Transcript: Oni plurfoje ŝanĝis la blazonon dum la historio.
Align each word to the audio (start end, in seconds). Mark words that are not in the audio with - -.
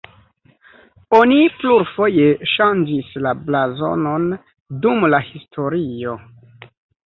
Oni 1.17 1.35
plurfoje 1.57 2.25
ŝanĝis 2.53 3.13
la 3.27 3.35
blazonon 3.43 4.27
dum 4.87 5.07
la 5.17 5.23
historio. 5.31 6.19